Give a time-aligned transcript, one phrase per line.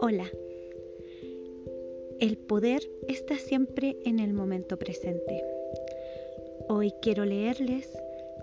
[0.00, 0.30] Hola.
[2.20, 5.44] El poder está siempre en el momento presente.
[6.68, 7.90] Hoy quiero leerles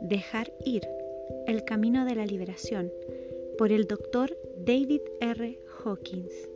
[0.02, 0.86] Dejar ir,
[1.48, 2.92] el camino de la liberación,
[3.58, 5.58] por el doctor David R.
[5.84, 6.50] Hawkins.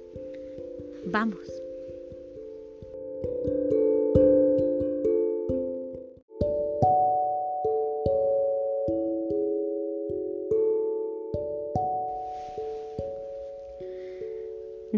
[1.05, 1.59] Vamos.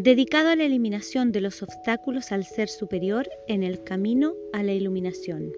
[0.01, 4.73] Dedicado a la eliminación de los obstáculos al ser superior en el camino a la
[4.73, 5.53] iluminación.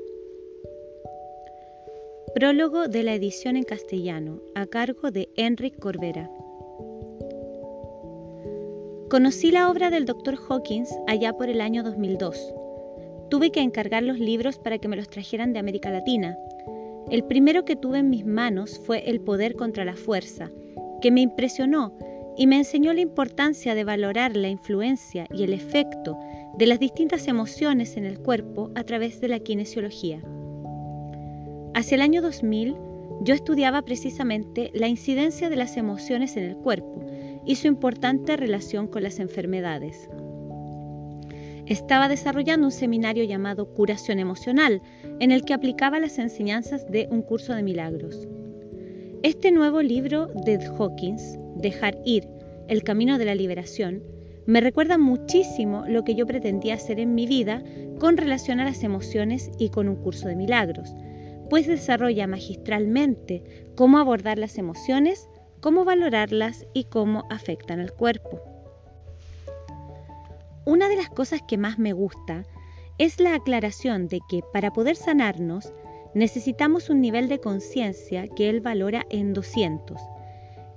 [2.35, 6.29] Prólogo de la edición en castellano, a cargo de Enric Corbera.
[9.09, 10.37] Conocí la obra del Dr.
[10.49, 12.53] Hawkins allá por el año 2002.
[13.29, 16.37] Tuve que encargar los libros para que me los trajeran de América Latina.
[17.09, 20.51] El primero que tuve en mis manos fue El poder contra la fuerza,
[21.01, 21.93] que me impresionó
[22.37, 26.17] y me enseñó la importancia de valorar la influencia y el efecto
[26.57, 30.21] de las distintas emociones en el cuerpo a través de la kinesiología.
[31.73, 32.75] Hacia el año 2000,
[33.21, 37.05] yo estudiaba precisamente la incidencia de las emociones en el cuerpo
[37.45, 40.09] y su importante relación con las enfermedades.
[41.65, 44.81] Estaba desarrollando un seminario llamado Curación Emocional,
[45.19, 48.27] en el que aplicaba las enseñanzas de un curso de milagros.
[49.23, 52.27] Este nuevo libro de Hawkins dejar ir,
[52.67, 54.03] el camino de la liberación,
[54.45, 57.63] me recuerda muchísimo lo que yo pretendía hacer en mi vida
[57.99, 60.93] con relación a las emociones y con un curso de milagros,
[61.49, 63.43] pues desarrolla magistralmente
[63.75, 65.29] cómo abordar las emociones,
[65.61, 68.41] cómo valorarlas y cómo afectan al cuerpo.
[70.65, 72.45] Una de las cosas que más me gusta
[72.97, 75.73] es la aclaración de que para poder sanarnos
[76.13, 79.99] necesitamos un nivel de conciencia que él valora en 200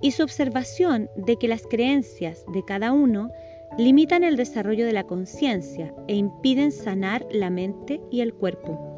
[0.01, 3.31] y su observación de que las creencias de cada uno
[3.79, 8.97] limitan el desarrollo de la conciencia e impiden sanar la mente y el cuerpo.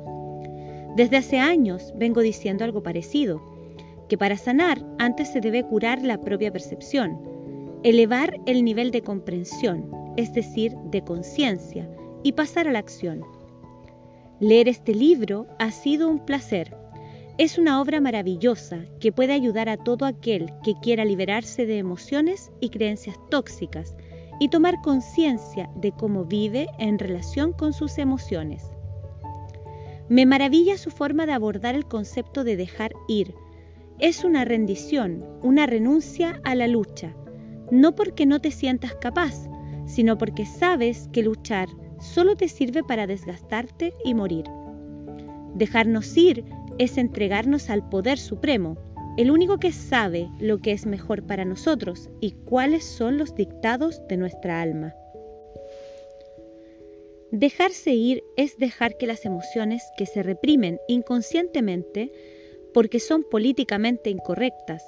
[0.97, 3.43] Desde hace años vengo diciendo algo parecido,
[4.09, 7.21] que para sanar antes se debe curar la propia percepción,
[7.83, 11.89] elevar el nivel de comprensión, es decir, de conciencia,
[12.23, 13.23] y pasar a la acción.
[14.41, 16.77] Leer este libro ha sido un placer
[17.39, 22.51] es una obra maravillosa que puede ayudar a todo aquel que quiera liberarse de emociones
[22.61, 23.95] y creencias tóxicas
[24.41, 28.65] y tomar conciencia de cómo vive en relación con sus emociones.
[30.09, 33.35] Me maravilla su forma de abordar el concepto de dejar ir.
[34.01, 37.15] Es una rendición, una renuncia a la lucha,
[37.71, 39.49] no porque no te sientas capaz,
[39.87, 41.69] sino porque sabes que luchar
[42.01, 44.45] solo te sirve para desgastarte y morir.
[45.55, 46.45] Dejarnos ir
[46.79, 48.77] es entregarnos al poder supremo,
[49.17, 54.01] el único que sabe lo que es mejor para nosotros y cuáles son los dictados
[54.09, 54.95] de nuestra alma.
[57.31, 62.11] Dejarse ir es dejar que las emociones que se reprimen inconscientemente
[62.73, 64.85] porque son políticamente incorrectas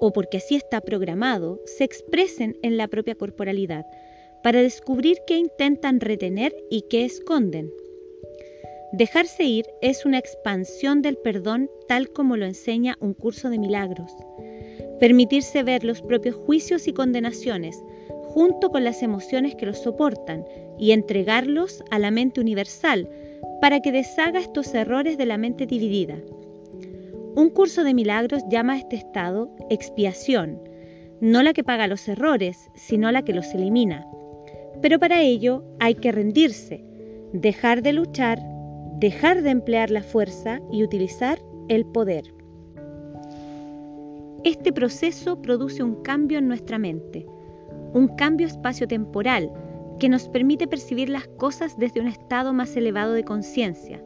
[0.00, 3.86] o porque así está programado, se expresen en la propia corporalidad
[4.42, 7.72] para descubrir qué intentan retener y qué esconden.
[8.92, 14.16] Dejarse ir es una expansión del perdón tal como lo enseña un curso de milagros.
[14.98, 17.82] Permitirse ver los propios juicios y condenaciones
[18.22, 20.46] junto con las emociones que los soportan
[20.78, 23.10] y entregarlos a la mente universal
[23.60, 26.16] para que deshaga estos errores de la mente dividida.
[27.34, 30.62] Un curso de milagros llama a este estado expiación,
[31.20, 34.06] no la que paga los errores, sino la que los elimina.
[34.80, 36.82] Pero para ello hay que rendirse,
[37.34, 38.38] dejar de luchar
[38.98, 41.38] dejar de emplear la fuerza y utilizar
[41.68, 42.34] el poder.
[44.44, 47.26] Este proceso produce un cambio en nuestra mente,
[47.94, 49.52] un cambio espacio-temporal
[50.00, 54.02] que nos permite percibir las cosas desde un estado más elevado de conciencia,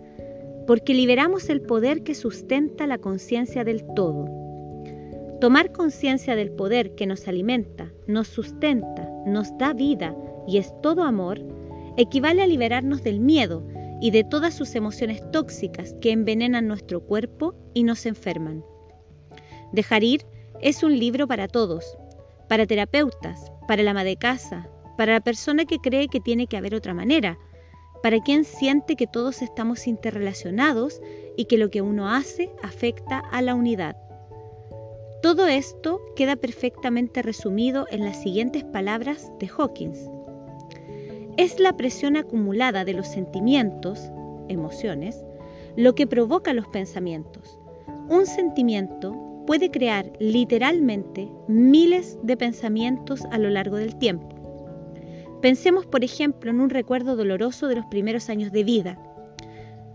[0.66, 4.26] porque liberamos el poder que sustenta la conciencia del todo.
[5.40, 10.14] Tomar conciencia del poder que nos alimenta, nos sustenta, nos da vida
[10.46, 11.40] y es todo amor,
[11.96, 13.62] equivale a liberarnos del miedo,
[14.02, 18.64] y de todas sus emociones tóxicas que envenenan nuestro cuerpo y nos enferman.
[19.70, 20.26] Dejar ir
[20.60, 21.96] es un libro para todos,
[22.49, 24.69] para terapeutas, para el ama de casa,
[24.99, 27.38] para la persona que cree que tiene que haber otra manera,
[28.02, 31.00] para quien siente que todos estamos interrelacionados
[31.37, 33.96] y que lo que uno hace afecta a la unidad.
[35.22, 40.10] Todo esto queda perfectamente resumido en las siguientes palabras de Hawkins.
[41.38, 44.11] Es la presión acumulada de los sentimientos,
[44.49, 45.25] emociones,
[45.76, 47.58] lo que provoca los pensamientos.
[48.11, 54.29] Un sentimiento puede crear literalmente miles de pensamientos a lo largo del tiempo.
[55.40, 58.99] Pensemos, por ejemplo, en un recuerdo doloroso de los primeros años de vida,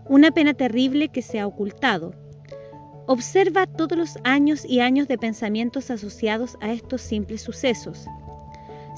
[0.08, 2.14] una pena terrible que se ha ocultado.
[3.06, 8.06] Observa todos los años y años de pensamientos asociados a estos simples sucesos.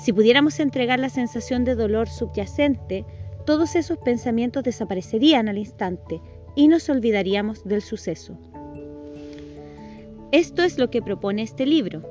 [0.03, 3.05] Si pudiéramos entregar la sensación de dolor subyacente,
[3.45, 6.23] todos esos pensamientos desaparecerían al instante
[6.57, 8.39] y nos olvidaríamos del suceso.
[10.33, 12.03] Esto es lo que propone este libro,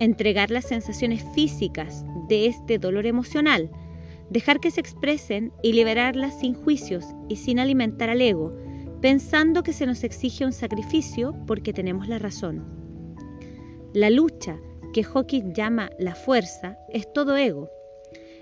[0.00, 3.70] entregar las sensaciones físicas de este dolor emocional,
[4.30, 8.52] dejar que se expresen y liberarlas sin juicios y sin alimentar al ego,
[9.00, 12.64] pensando que se nos exige un sacrificio porque tenemos la razón.
[13.92, 14.58] La lucha,
[14.92, 17.70] que Hawking llama la fuerza, es todo ego.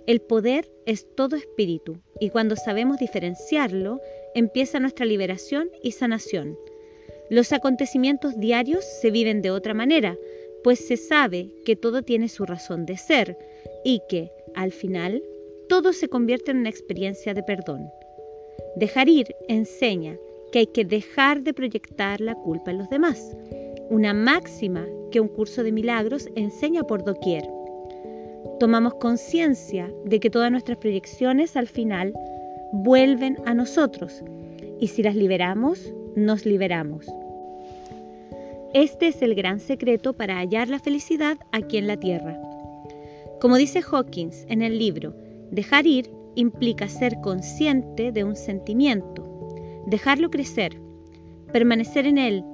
[0.06, 4.00] El poder es todo espíritu y cuando sabemos diferenciarlo,
[4.34, 6.56] empieza nuestra liberación y sanación.
[7.28, 10.16] Los acontecimientos diarios se viven de otra manera,
[10.62, 13.36] pues se sabe que todo tiene su razón de ser
[13.84, 15.22] y que, al final,
[15.68, 17.88] todo se convierte en una experiencia de perdón.
[18.76, 20.16] Dejar ir enseña
[20.52, 23.36] que hay que dejar de proyectar la culpa en los demás,
[23.90, 27.48] una máxima que un curso de milagros enseña por doquier.
[28.58, 32.12] Tomamos conciencia de que todas nuestras proyecciones al final
[32.72, 34.22] vuelven a nosotros
[34.80, 37.06] y si las liberamos, nos liberamos.
[38.74, 42.38] Este es el gran secreto para hallar la felicidad aquí en la Tierra.
[43.40, 45.14] Como dice Hawkins en el libro,
[45.50, 50.78] dejar ir implica ser consciente de un sentimiento, dejarlo crecer,
[51.52, 52.44] permanecer en él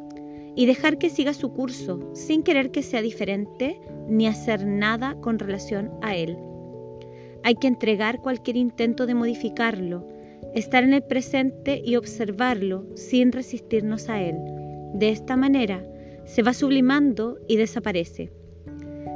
[0.55, 5.39] y dejar que siga su curso sin querer que sea diferente ni hacer nada con
[5.39, 6.37] relación a él.
[7.45, 10.07] Hay que entregar cualquier intento de modificarlo,
[10.55, 14.37] estar en el presente y observarlo sin resistirnos a él.
[14.95, 15.83] De esta manera,
[16.25, 18.31] se va sublimando y desaparece.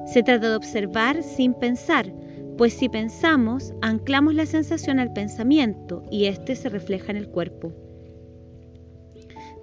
[0.06, 2.12] Se trata de observar sin pensar,
[2.56, 7.72] pues si pensamos, anclamos la sensación al pensamiento y éste se refleja en el cuerpo.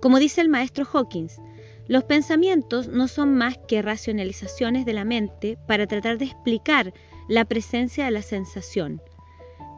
[0.01, 1.39] Como dice el maestro Hawkins,
[1.88, 6.94] los pensamientos no son más que racionalizaciones de la mente para tratar de explicar
[7.27, 9.01] la presencia de la sensación.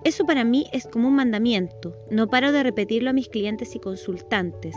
[0.04, 3.80] Eso para mí es como un mandamiento, no paro de repetirlo a mis clientes y
[3.80, 4.75] consultantes,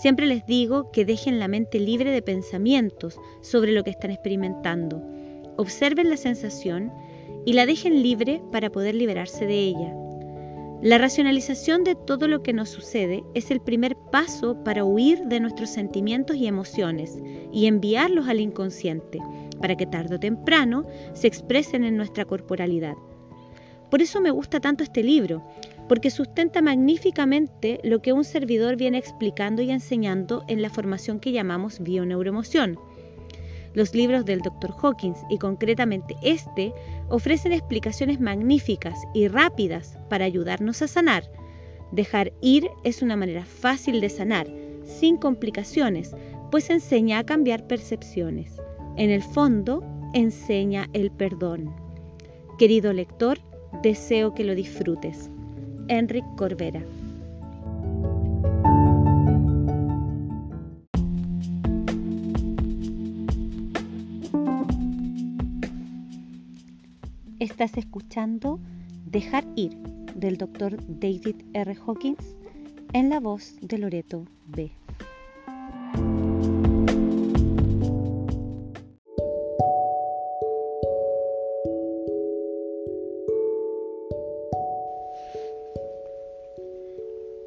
[0.00, 5.02] Siempre les digo que dejen la mente libre de pensamientos sobre lo que están experimentando.
[5.56, 6.92] Observen la sensación
[7.44, 9.92] y la dejen libre para poder liberarse de ella.
[10.80, 15.40] La racionalización de todo lo que nos sucede es el primer paso para huir de
[15.40, 17.18] nuestros sentimientos y emociones
[17.52, 19.18] y enviarlos al inconsciente,
[19.60, 22.94] para que tarde o temprano se expresen en nuestra corporalidad.
[23.90, 25.42] Por eso me gusta tanto este libro,
[25.88, 31.32] porque sustenta magníficamente lo que un servidor viene explicando y enseñando en la formación que
[31.32, 32.78] llamamos bioneuroemoción.
[33.74, 34.74] Los libros del Dr.
[34.82, 36.72] Hawkins y concretamente este
[37.08, 41.30] ofrecen explicaciones magníficas y rápidas para ayudarnos a sanar.
[41.92, 44.46] Dejar ir es una manera fácil de sanar,
[44.84, 46.14] sin complicaciones,
[46.50, 48.56] pues enseña a cambiar percepciones.
[48.96, 49.82] En el fondo,
[50.14, 51.74] enseña el perdón.
[52.58, 53.38] Querido lector,
[53.82, 55.30] deseo que lo disfrutes.
[55.88, 56.82] Enric Corbera.
[67.50, 68.60] Estás escuchando
[69.06, 69.70] Dejar ir
[70.14, 70.76] del Dr.
[70.86, 71.76] David R.
[71.86, 72.36] Hawkins
[72.92, 74.70] en la voz de Loreto B.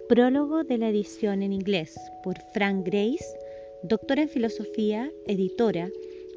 [0.09, 3.37] Prólogo de la edición en inglés por Frank Grace,
[3.83, 5.89] doctora en filosofía, editora,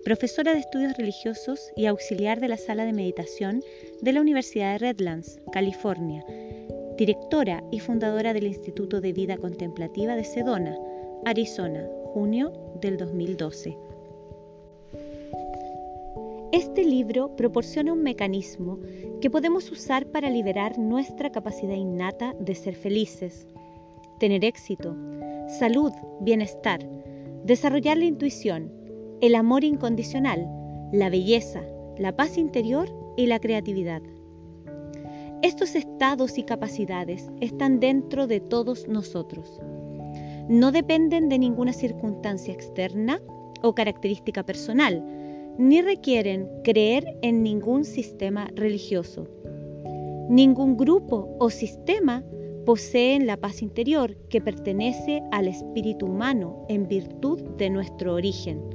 [0.05, 3.63] profesora de estudios religiosos y auxiliar de la sala de meditación
[4.03, 6.23] de la Universidad de Redlands, California,
[6.99, 10.77] directora y fundadora del Instituto de Vida Contemplativa de Sedona,
[11.25, 13.79] Arizona, junio del 2012.
[16.53, 18.79] Este libro proporciona un mecanismo
[19.23, 23.47] que podemos usar para liberar nuestra capacidad innata de ser felices,
[24.21, 24.95] tener éxito,
[25.49, 26.87] salud, bienestar,
[27.45, 28.84] desarrollar la intuición,
[29.25, 30.47] el amor incondicional,
[30.93, 31.63] la belleza,
[31.97, 34.03] la paz interior y la creatividad.
[35.41, 39.63] Estos estados y capacidades están dentro de todos nosotros.
[40.51, 43.19] No dependen de ninguna circunstancia externa
[43.63, 45.03] o característica personal,
[45.57, 49.27] ni requieren creer en ningún sistema religioso.
[50.29, 52.23] Ningún grupo o sistema
[52.67, 58.74] poseen la paz interior que pertenece al espíritu humano en virtud de nuestro origen.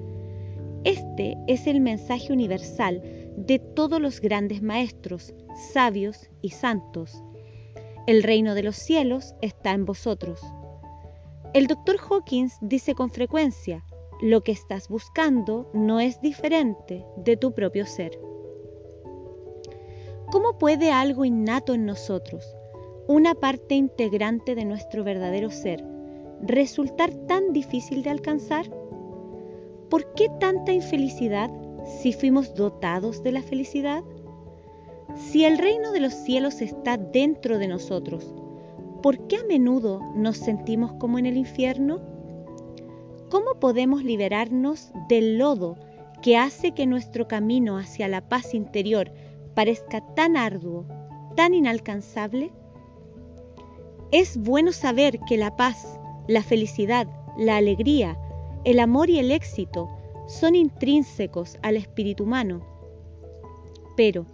[0.83, 3.01] Este es el mensaje universal
[3.35, 5.33] de todos los grandes maestros,
[5.73, 7.21] sabios y santos.
[8.07, 10.41] El reino de los cielos está en vosotros.
[11.53, 13.83] El doctor Hawkins dice con frecuencia,
[14.21, 18.19] lo que estás buscando no es diferente de tu propio ser.
[20.31, 22.45] ¿Cómo puede algo innato en nosotros,
[23.07, 25.83] una parte integrante de nuestro verdadero ser,
[26.41, 28.78] resultar tan difícil de alcanzar?
[29.89, 31.49] ¿Por qué tanta infelicidad
[32.01, 34.03] si fuimos dotados de la felicidad?
[35.15, 38.35] Si el reino de los cielos está dentro de nosotros,
[39.01, 41.99] ¿por qué a menudo nos sentimos como en el infierno?
[43.29, 45.75] ¿Cómo podemos liberarnos del lodo
[46.21, 49.11] que hace que nuestro camino hacia la paz interior
[49.55, 50.85] parezca tan arduo,
[51.35, 52.51] tan inalcanzable?
[54.11, 58.17] Es bueno saber que la paz, la felicidad, la alegría,
[58.65, 59.89] el amor y el éxito
[60.27, 62.61] son intrínsecos al espíritu humano.
[63.95, 64.25] Pero,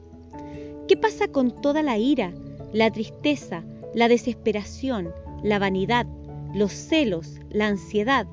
[0.87, 2.33] ¿qué pasa con toda la ira,
[2.73, 3.63] la tristeza,
[3.93, 6.05] la desesperación, la vanidad,
[6.53, 8.27] los celos, la ansiedad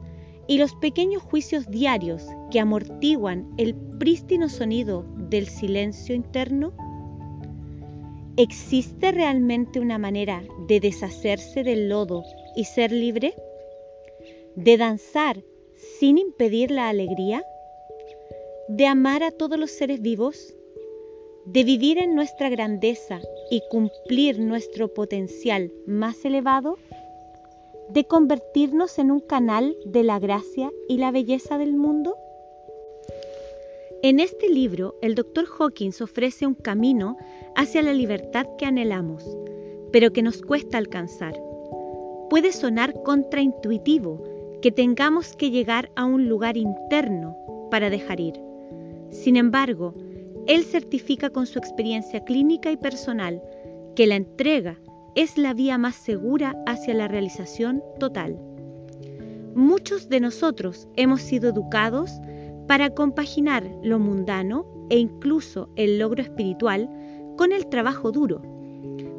[0.48, 6.72] y los pequeños juicios diarios que amortiguan el prístino sonido del silencio interno?
[8.36, 12.24] ¿Existe realmente una manera de deshacerse del lodo
[12.56, 13.34] y ser libre?
[14.56, 15.42] ¿De danzar
[15.98, 17.44] sin impedir la alegría?
[18.68, 20.54] ¿De amar a todos los seres vivos?
[21.44, 23.20] ¿De vivir en nuestra grandeza
[23.50, 26.78] y cumplir nuestro potencial más elevado?
[27.88, 32.16] ¿De convertirnos en un canal de la gracia y la belleza del mundo?
[34.02, 35.46] En este libro, el Dr.
[35.58, 37.16] Hawkins ofrece un camino
[37.56, 39.24] hacia la libertad que anhelamos,
[39.92, 41.34] pero que nos cuesta alcanzar.
[42.30, 44.31] Puede sonar contraintuitivo
[44.62, 47.36] que tengamos que llegar a un lugar interno
[47.70, 48.34] para dejar ir.
[49.10, 49.94] Sin embargo,
[50.46, 53.42] él certifica con su experiencia clínica y personal
[53.94, 54.78] que la entrega
[55.14, 58.38] es la vía más segura hacia la realización total.
[59.54, 62.10] Muchos de nosotros hemos sido educados
[62.66, 66.88] para compaginar lo mundano e incluso el logro espiritual
[67.36, 68.40] con el trabajo duro,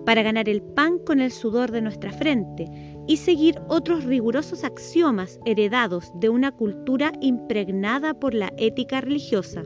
[0.06, 5.40] para ganar el pan con el sudor de nuestra frente y seguir otros rigurosos axiomas
[5.46, 9.64] heredados de una cultura impregnada por la ética religiosa.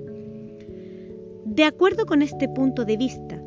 [1.45, 3.41] De acuerdo con este punto de vista,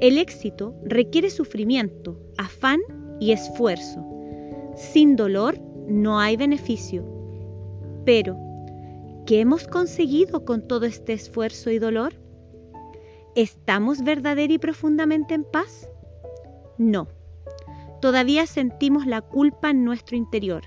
[0.00, 2.80] el éxito requiere sufrimiento, afán
[3.20, 4.04] y esfuerzo.
[4.76, 7.04] Sin dolor no hay beneficio.
[8.04, 8.36] Pero,
[9.30, 12.14] ¿Qué hemos conseguido con todo este esfuerzo y dolor?
[13.36, 15.88] ¿Estamos verdadera y profundamente en paz?
[16.78, 17.06] No.
[18.00, 20.62] Todavía sentimos la culpa en nuestro interior.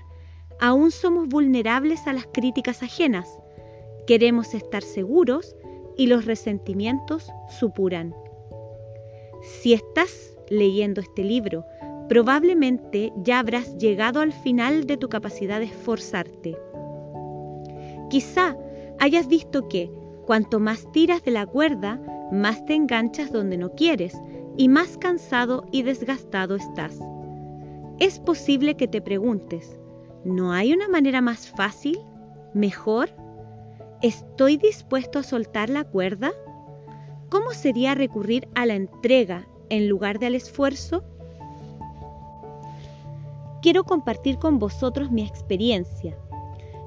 [0.60, 3.28] Aún somos vulnerables a las críticas ajenas.
[4.06, 5.56] Queremos estar seguros
[5.96, 8.14] y los resentimientos supuran.
[9.42, 11.64] Si estás leyendo este libro,
[12.08, 16.56] probablemente ya habrás llegado al final de tu capacidad de esforzarte.
[18.10, 18.56] Quizá
[19.00, 19.90] hayas visto que
[20.24, 22.00] cuanto más tiras de la cuerda,
[22.30, 24.16] más te enganchas donde no quieres
[24.56, 26.98] y más cansado y desgastado estás.
[27.98, 29.78] Es posible que te preguntes,
[30.24, 31.98] ¿no hay una manera más fácil?
[32.54, 33.10] ¿Mejor?
[34.02, 36.32] ¿Estoy dispuesto a soltar la cuerda?
[37.30, 41.04] ¿Cómo sería recurrir a la entrega en lugar del esfuerzo?
[43.62, 46.16] Quiero compartir con vosotros mi experiencia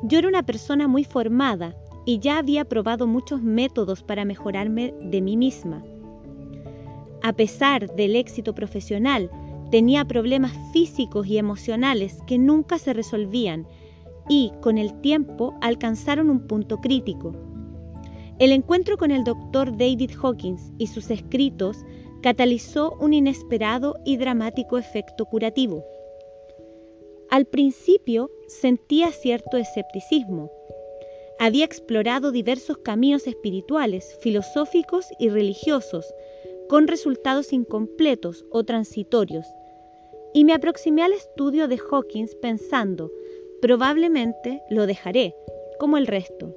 [0.03, 5.21] yo era una persona muy formada y ya había probado muchos métodos para mejorarme de
[5.21, 5.83] mí misma.
[7.23, 9.29] A pesar del éxito profesional,
[9.69, 13.67] tenía problemas físicos y emocionales que nunca se resolvían
[14.29, 17.33] y con el tiempo alcanzaron un punto crítico.
[18.39, 21.77] El encuentro con el doctor David Hawkins y sus escritos
[22.21, 25.83] catalizó un inesperado y dramático efecto curativo.
[27.29, 30.51] Al principio sentía cierto escepticismo.
[31.39, 36.05] Había explorado diversos caminos espirituales, filosóficos y religiosos,
[36.69, 39.45] con resultados incompletos o transitorios,
[40.33, 43.11] y me aproximé al estudio de Hawkins pensando,
[43.61, 45.35] probablemente lo dejaré,
[45.79, 46.53] como el resto.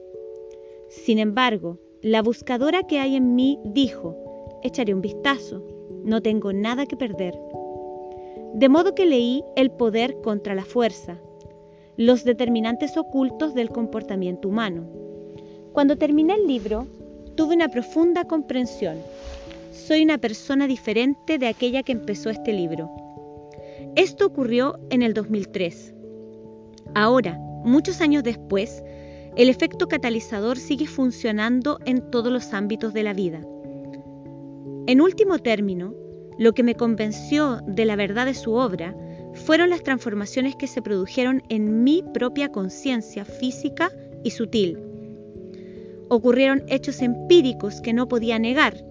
[0.89, 4.17] Sin embargo, la buscadora que hay en mí dijo,
[4.63, 5.63] echaré un vistazo,
[6.05, 7.35] no tengo nada que perder.
[8.55, 11.21] De modo que leí El poder contra la fuerza,
[11.97, 14.89] los determinantes ocultos del comportamiento humano.
[15.73, 16.87] Cuando terminé el libro,
[17.37, 18.97] tuve una profunda comprensión.
[19.71, 22.91] Soy una persona diferente de aquella que empezó este libro.
[23.95, 25.95] Esto ocurrió en el 2003.
[26.95, 28.83] Ahora, muchos años después,
[29.37, 33.43] el efecto catalizador sigue funcionando en todos los ámbitos de la vida.
[34.89, 35.95] En último término,
[36.37, 38.97] lo que me convenció de la verdad de su obra
[39.35, 43.93] fueron las transformaciones que se produjeron en mi propia conciencia física
[44.25, 44.79] y sutil.
[46.09, 48.90] Ocurrieron hechos empíricos que no podía negar.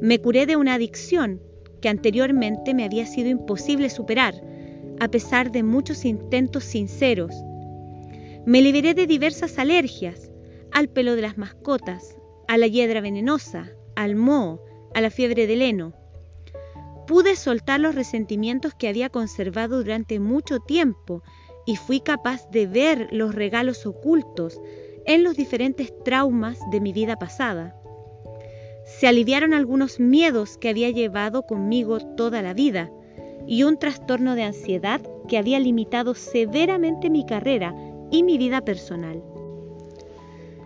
[0.00, 1.40] Me curé de una adicción
[1.80, 4.34] que anteriormente me había sido imposible superar,
[5.00, 7.34] a pesar de muchos intentos sinceros.
[8.46, 10.30] Me liberé de diversas alergias,
[10.72, 12.16] al pelo de las mascotas,
[12.48, 14.62] a la hiedra venenosa, al moho,
[14.94, 15.94] a la fiebre del heno.
[17.06, 21.22] Pude soltar los resentimientos que había conservado durante mucho tiempo
[21.66, 24.60] y fui capaz de ver los regalos ocultos
[25.06, 27.78] en los diferentes traumas de mi vida pasada.
[28.84, 32.90] Se aliviaron algunos miedos que había llevado conmigo toda la vida
[33.46, 37.74] y un trastorno de ansiedad que había limitado severamente mi carrera
[38.10, 39.22] y mi vida personal.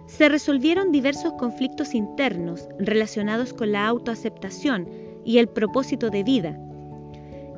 [0.07, 4.89] Se resolvieron diversos conflictos internos relacionados con la autoaceptación
[5.25, 6.59] y el propósito de vida.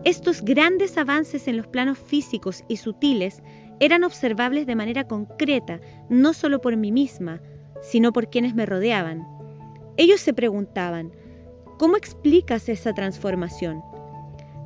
[0.05, 3.43] Estos grandes avances en los planos físicos y sutiles
[3.81, 7.41] eran observables de manera concreta, no solo por mí misma,
[7.83, 9.40] sino por quienes me rodeaban.
[9.97, 11.13] Ellos se preguntaban,
[11.79, 13.83] ¿cómo explicas esa transformación?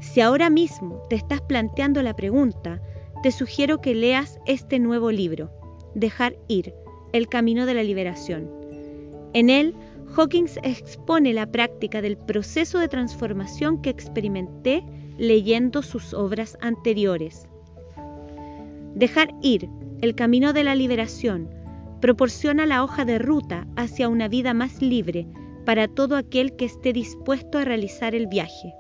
[0.00, 2.81] Si ahora mismo te estás planteando la pregunta,
[3.23, 5.50] te sugiero que leas este nuevo libro,
[5.95, 6.75] Dejar ir,
[7.12, 8.50] el camino de la liberación.
[9.33, 9.75] En él,
[10.16, 14.85] Hawkins expone la práctica del proceso de transformación que experimenté
[15.19, 17.47] leyendo sus obras anteriores.
[18.95, 19.69] Dejar ir,
[20.00, 21.49] el camino de la liberación,
[22.05, 25.27] proporciona la hoja de ruta hacia una vida más libre
[25.65, 28.75] para todo aquel que esté dispuesto a realizar el viaje.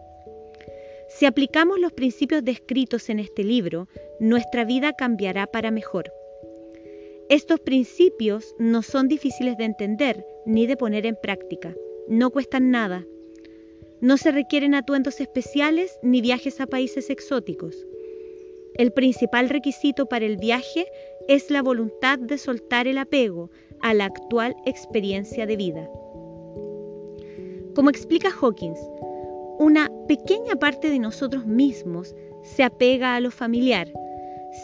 [1.08, 3.88] Si aplicamos los principios descritos en este libro,
[4.20, 6.12] nuestra vida cambiará para mejor.
[7.30, 11.74] Estos principios no son difíciles de entender ni de poner en práctica.
[12.06, 13.06] No cuestan nada.
[14.02, 17.86] No se requieren atuendos especiales ni viajes a países exóticos.
[18.74, 20.86] El principal requisito para el viaje
[21.28, 25.90] es la voluntad de soltar el apego a la actual experiencia de vida.
[27.74, 28.78] Como explica Hawkins,
[29.58, 33.88] una pequeña parte de nosotros mismos se apega a lo familiar,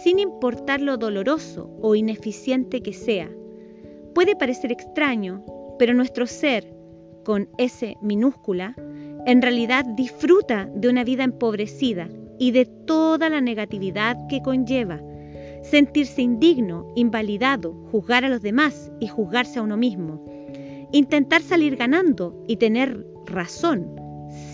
[0.02, 3.30] sin importar lo doloroso o ineficiente que sea.
[4.14, 5.44] Puede parecer extraño,
[5.78, 6.72] pero nuestro ser,
[7.24, 8.74] con S minúscula,
[9.26, 15.00] en realidad disfruta de una vida empobrecida y de toda la negatividad que conlleva.
[15.62, 20.24] Sentirse indigno, invalidado, juzgar a los demás y juzgarse a uno mismo.
[20.92, 23.94] Intentar salir ganando y tener razón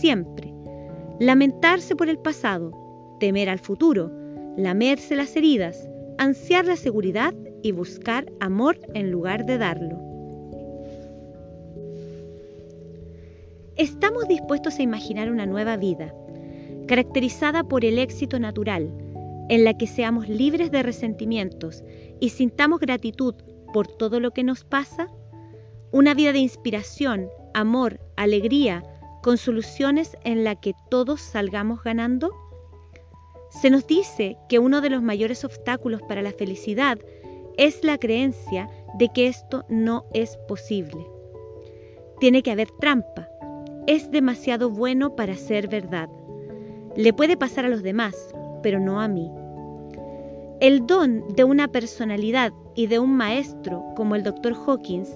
[0.00, 0.52] siempre.
[1.18, 2.72] Lamentarse por el pasado,
[3.20, 4.10] temer al futuro,
[4.56, 5.88] lamerse las heridas,
[6.18, 9.98] ansiar la seguridad y buscar amor en lugar de darlo.
[13.76, 16.14] Estamos dispuestos a imaginar una nueva vida,
[16.86, 18.90] caracterizada por el éxito natural,
[19.48, 21.84] en la que seamos libres de resentimientos
[22.20, 23.34] y sintamos gratitud
[23.72, 25.08] por todo lo que nos pasa,
[25.92, 28.82] una vida de inspiración, amor, alegría,
[29.22, 32.30] con soluciones en la que todos salgamos ganando?
[33.50, 36.98] Se nos dice que uno de los mayores obstáculos para la felicidad
[37.56, 41.06] es la creencia de que esto no es posible.
[42.20, 43.28] Tiene que haber trampa.
[43.86, 46.08] Es demasiado bueno para ser verdad.
[46.94, 48.14] Le puede pasar a los demás,
[48.62, 49.30] pero no a mí.
[50.58, 54.54] El don de una personalidad y de un maestro como el Dr.
[54.54, 55.10] Hawkins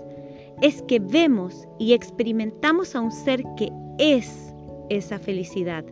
[0.61, 4.53] es que vemos y experimentamos a un ser que es
[4.91, 5.87] esa felicidad,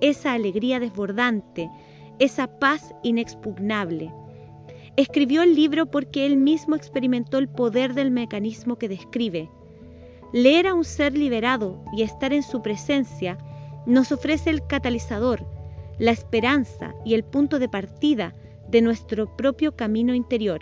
[0.00, 1.68] esa alegría desbordante,
[2.20, 4.14] esa paz inexpugnable.
[4.96, 9.50] Escribió el libro porque él mismo experimentó el poder del mecanismo que describe.
[10.32, 13.36] Leer a un ser liberado y estar en su presencia
[13.84, 15.44] nos ofrece el catalizador,
[15.98, 18.32] la esperanza y el punto de partida
[18.72, 20.60] de nuestro propio camino interior.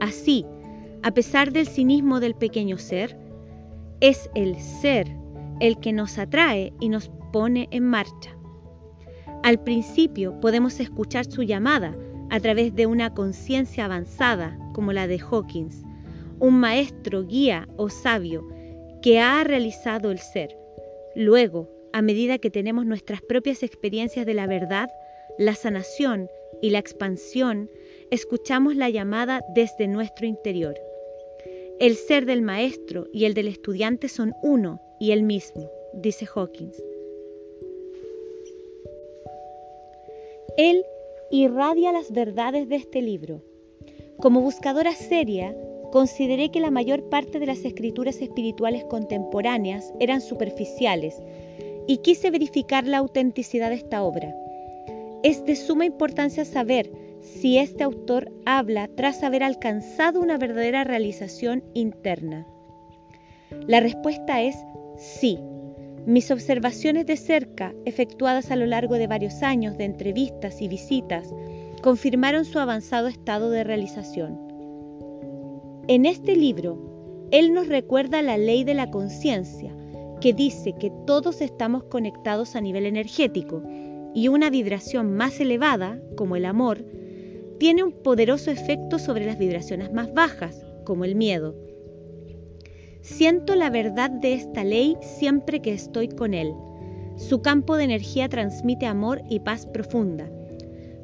[0.00, 0.46] Así,
[1.02, 3.16] a pesar del cinismo del pequeño ser,
[4.00, 5.06] es el ser
[5.60, 8.34] el que nos atrae y nos pone en marcha.
[9.42, 11.94] Al principio podemos escuchar su llamada
[12.30, 15.84] a través de una conciencia avanzada como la de Hawkins,
[16.38, 18.48] un maestro, guía o sabio
[19.02, 20.56] que ha realizado el ser.
[21.14, 24.88] Luego, a medida que tenemos nuestras propias experiencias de la verdad,
[25.38, 26.28] la sanación
[26.60, 27.70] y la expansión,
[28.10, 30.74] escuchamos la llamada desde nuestro interior.
[31.78, 36.82] El ser del maestro y el del estudiante son uno y el mismo, dice Hawkins.
[40.56, 40.84] Él
[41.30, 43.42] irradia las verdades de este libro.
[44.18, 45.56] Como buscadora seria,
[45.90, 51.16] consideré que la mayor parte de las escrituras espirituales contemporáneas eran superficiales
[51.86, 54.34] y quise verificar la autenticidad de esta obra.
[55.22, 61.62] Es de suma importancia saber si este autor habla tras haber alcanzado una verdadera realización
[61.74, 62.46] interna.
[63.66, 64.56] La respuesta es
[64.96, 65.38] sí.
[66.06, 71.28] Mis observaciones de cerca, efectuadas a lo largo de varios años de entrevistas y visitas,
[71.82, 74.38] confirmaron su avanzado estado de realización.
[75.88, 79.74] En este libro, él nos recuerda la ley de la conciencia,
[80.20, 83.62] que dice que todos estamos conectados a nivel energético
[84.14, 86.84] y una vibración más elevada, como el amor,
[87.58, 91.54] tiene un poderoso efecto sobre las vibraciones más bajas, como el miedo.
[93.02, 96.52] Siento la verdad de esta ley siempre que estoy con él.
[97.16, 100.30] Su campo de energía transmite amor y paz profunda.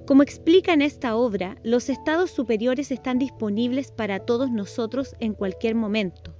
[0.06, 5.74] Como explica en esta obra, los estados superiores están disponibles para todos nosotros en cualquier
[5.74, 6.34] momento.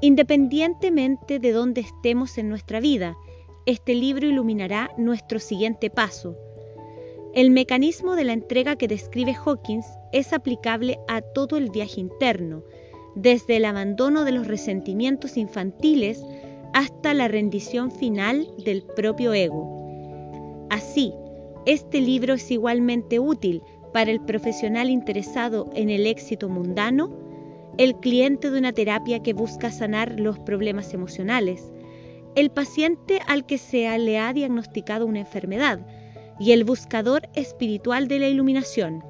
[0.00, 3.16] Independientemente de dónde estemos en nuestra vida,
[3.68, 6.38] este libro iluminará nuestro siguiente paso.
[7.34, 12.62] El mecanismo de la entrega que describe Hawkins es aplicable a todo el viaje interno,
[13.14, 16.24] desde el abandono de los resentimientos infantiles
[16.72, 20.66] hasta la rendición final del propio ego.
[20.70, 21.12] Así,
[21.66, 23.60] este libro es igualmente útil
[23.92, 27.10] para el profesional interesado en el éxito mundano,
[27.76, 31.70] el cliente de una terapia que busca sanar los problemas emocionales,
[32.38, 35.80] el paciente al que se le ha diagnosticado una enfermedad
[36.38, 39.02] y el buscador espiritual de la iluminación.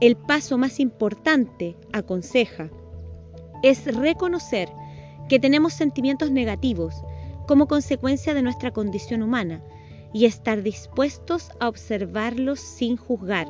[0.00, 2.70] El paso más importante, aconseja,
[3.62, 4.70] es reconocer
[5.28, 6.94] que tenemos sentimientos negativos
[7.46, 9.62] como consecuencia de nuestra condición humana
[10.14, 13.46] y estar dispuestos a observarlos sin juzgar.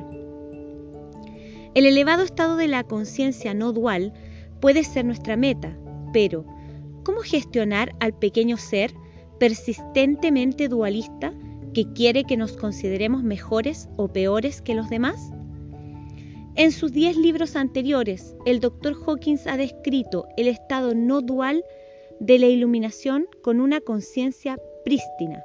[1.73, 4.13] El elevado estado de la conciencia no dual
[4.59, 5.77] puede ser nuestra meta,
[6.11, 6.43] pero
[7.07, 8.93] ¿cómo gestionar al pequeño ser
[9.39, 11.33] persistentemente dualista
[11.73, 15.31] que quiere que nos consideremos mejores o peores que los demás?
[16.57, 18.93] En sus 10 libros anteriores, el Dr.
[18.93, 21.63] Hawkins ha descrito el estado no dual
[22.19, 25.41] de la iluminación con una conciencia prístina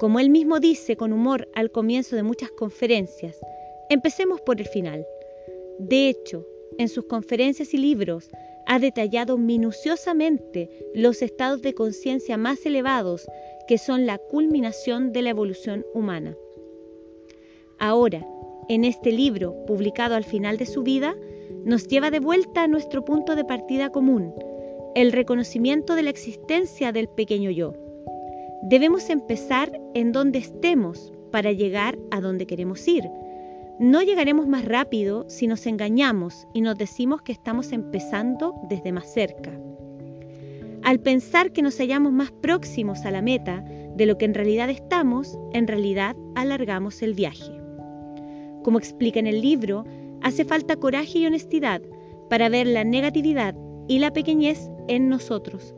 [0.00, 3.36] como él mismo dice con humor al comienzo de muchas conferencias,
[3.90, 5.04] empecemos por el final.
[5.80, 6.46] De hecho,
[6.78, 8.30] en sus conferencias y libros
[8.68, 13.26] ha detallado minuciosamente los estados de conciencia más elevados
[13.66, 16.36] que son la culminación de la evolución humana.
[17.78, 18.26] Ahora,
[18.68, 21.16] en este libro, publicado al final de su vida,
[21.64, 24.34] nos lleva de vuelta a nuestro punto de partida común,
[24.94, 27.72] el reconocimiento de la existencia del pequeño yo.
[28.62, 33.04] Debemos empezar en donde estemos para llegar a donde queremos ir.
[33.78, 39.12] No llegaremos más rápido si nos engañamos y nos decimos que estamos empezando desde más
[39.12, 39.52] cerca.
[40.82, 43.64] Al pensar que nos hallamos más próximos a la meta
[43.96, 47.52] de lo que en realidad estamos, en realidad alargamos el viaje.
[48.64, 49.84] Como explica en el libro,
[50.22, 51.80] hace falta coraje y honestidad
[52.28, 53.54] para ver la negatividad
[53.86, 55.74] y la pequeñez en nosotros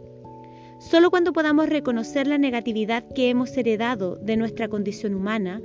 [0.81, 5.61] Solo cuando podamos reconocer la negatividad que hemos heredado de nuestra condición humana,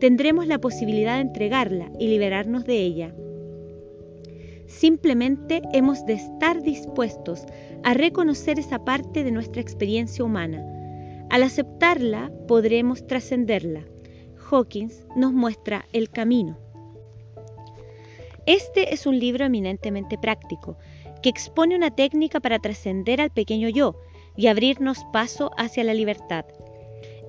[0.00, 3.14] tendremos la posibilidad de entregarla y liberarnos de ella.
[4.66, 7.44] Simplemente hemos de estar dispuestos
[7.84, 10.64] a reconocer esa parte de nuestra experiencia humana.
[11.28, 13.84] Al aceptarla, podremos trascenderla.
[14.50, 16.58] Hawkins nos muestra el camino.
[18.46, 20.76] Este es un libro eminentemente práctico,
[21.22, 24.00] que expone una técnica para trascender al pequeño yo,
[24.36, 26.46] y abrirnos paso hacia la libertad.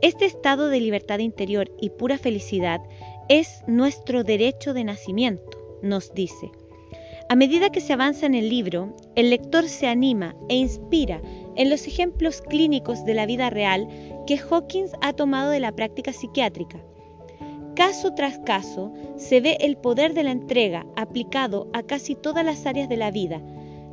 [0.02, 2.82] Este estado de libertad interior y pura felicidad
[3.30, 6.50] es nuestro derecho de nacimiento, nos dice.
[7.30, 11.22] A medida que se avanza en el libro, el lector se anima e inspira
[11.56, 13.88] en los ejemplos clínicos de la vida real
[14.26, 16.84] que Hawkins ha tomado de la práctica psiquiátrica.
[17.76, 22.66] Caso tras caso se ve el poder de la entrega aplicado a casi todas las
[22.66, 23.40] áreas de la vida,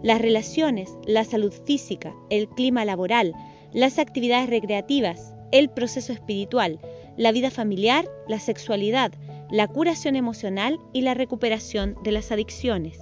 [0.02, 3.34] las relaciones, la salud física, el clima laboral,
[3.72, 6.78] las actividades recreativas, el proceso espiritual,
[7.16, 9.12] la vida familiar, la sexualidad,
[9.50, 12.98] la curación emocional y la recuperación de las adicciones.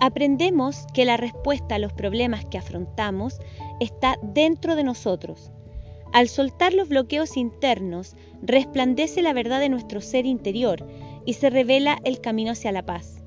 [0.00, 3.38] Aprendemos que la respuesta a los problemas que afrontamos
[3.80, 5.50] está dentro de nosotros.
[6.12, 10.86] Al soltar los bloqueos internos, resplandece la verdad de nuestro ser interior
[11.24, 13.22] y se revela el camino hacia la paz.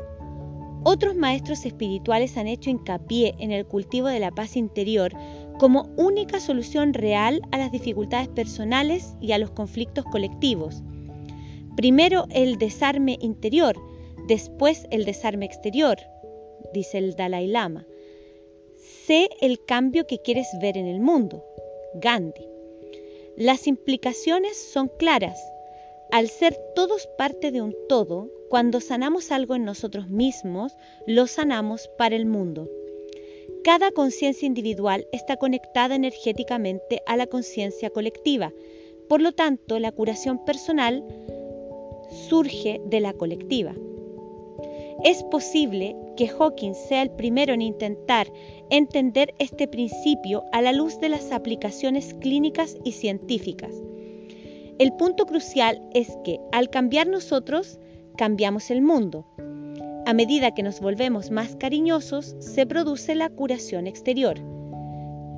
[0.83, 5.11] Otros maestros espirituales han hecho hincapié en el cultivo de la paz interior
[5.59, 10.81] como única solución real a las dificultades personales y a los conflictos colectivos.
[11.75, 13.75] Primero el desarme interior,
[14.27, 15.97] después el desarme exterior,
[16.73, 17.85] dice el Dalai Lama.
[19.05, 21.43] Sé el cambio que quieres ver en el mundo,
[21.95, 22.47] Gandhi.
[23.35, 25.39] Las implicaciones son claras.
[26.11, 31.89] Al ser todos parte de un todo, cuando sanamos algo en nosotros mismos, lo sanamos
[31.97, 32.69] para el mundo.
[33.63, 38.53] Cada conciencia individual está conectada energéticamente a la conciencia colectiva.
[39.09, 41.03] Por lo tanto, la curación personal
[42.29, 43.75] surge de la colectiva.
[45.03, 48.31] Es posible que Hawking sea el primero en intentar
[48.69, 53.73] entender este principio a la luz de las aplicaciones clínicas y científicas.
[54.77, 57.77] El punto crucial es que al cambiar nosotros,
[58.15, 59.25] cambiamos el mundo.
[60.09, 64.39] A medida que nos volvemos más cariñosos, se produce la curación exterior.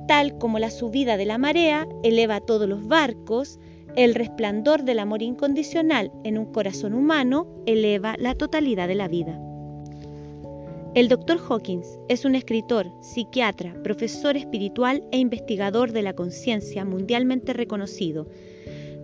[0.08, 3.60] Tal como la subida de la marea eleva todos los barcos,
[3.96, 9.38] el resplandor del amor incondicional en un corazón humano eleva la totalidad de la vida.
[10.94, 11.38] El Dr.
[11.46, 18.26] Hawkins es un escritor, psiquiatra, profesor espiritual e investigador de la conciencia mundialmente reconocido.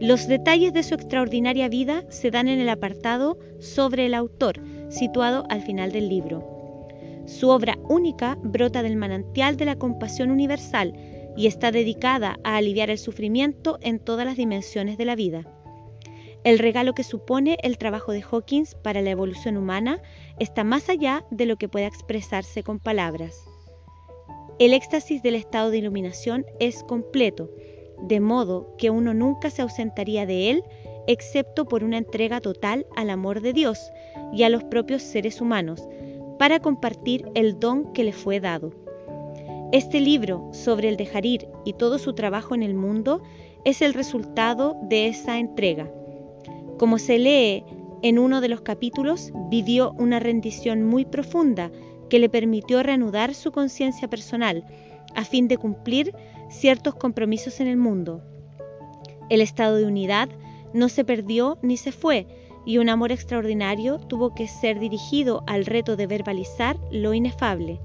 [0.01, 5.45] Los detalles de su extraordinaria vida se dan en el apartado sobre el autor, situado
[5.49, 6.89] al final del libro.
[7.27, 10.95] Su obra única brota del manantial de la compasión universal
[11.37, 15.45] y está dedicada a aliviar el sufrimiento en todas las dimensiones de la vida.
[16.45, 20.01] El regalo que supone el trabajo de Hawkins para la evolución humana
[20.39, 23.45] está más allá de lo que pueda expresarse con palabras.
[24.59, 27.51] El éxtasis del estado de iluminación es completo,
[28.03, 30.65] de modo que uno nunca se ausentaría de él
[31.09, 33.91] excepto por una entrega total al amor de Dios
[34.33, 35.89] y a los propios seres humanos,
[36.39, 38.73] para compartir el don que le fue dado.
[39.73, 43.23] Este libro sobre el dejar ir y todo su trabajo en el mundo
[43.65, 45.91] es el resultado de esa entrega.
[46.79, 47.65] Como se lee
[48.03, 51.73] en uno de los capítulos, vivió una rendición muy profunda
[52.09, 54.65] que le permitió reanudar su conciencia personal
[55.15, 56.15] a fin de cumplir
[56.51, 58.23] ciertos compromisos en el mundo.
[59.29, 60.29] El estado de unidad
[60.73, 62.27] no se perdió ni se fue,
[62.65, 67.81] y un amor extraordinario tuvo que ser dirigido al reto de verbalizar lo inefable.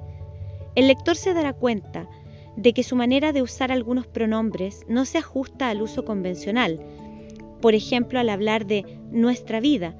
[0.76, 2.10] El lector se dará cuenta
[2.58, 6.80] de que su manera de usar algunos pronombres no se ajusta al uso convencional,
[7.62, 9.96] por ejemplo al hablar de nuestra vida,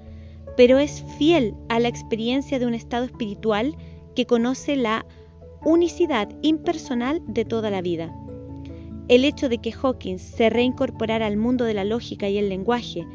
[0.58, 3.76] pero es fiel a la experiencia de un estado espiritual
[4.16, 5.06] que conoce la
[5.64, 8.14] unicidad impersonal de toda la vida.
[9.10, 13.06] El hecho de que Hawkins se reincorporara al mundo de la lógica y el lenguaje,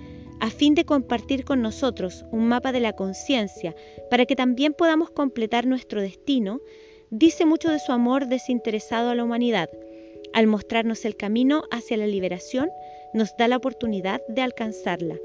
[0.41, 3.75] a fin de compartir con nosotros un mapa de la conciencia
[4.11, 6.61] para que también podamos completar nuestro destino,
[7.11, 9.71] dice mucho de su amor desinteresado a la humanidad.
[10.35, 12.69] Al mostrarnos el camino hacia la liberación,
[13.15, 15.17] nos da la oportunidad de alcanzarla.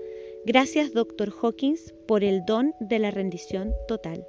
[0.46, 1.34] Gracias, Dr.
[1.42, 4.26] Hawkins, por el don de la rendición total.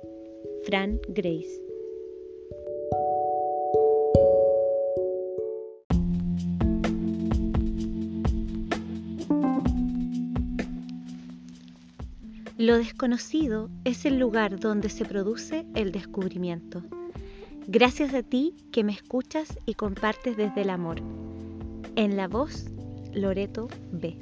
[0.64, 1.63] Fran Grace.
[12.64, 16.82] Lo desconocido es el lugar donde se produce el descubrimiento.
[17.66, 21.02] Gracias a ti que me escuchas y compartes desde el amor.
[21.94, 22.64] En la voz
[23.12, 24.16] Loreto B.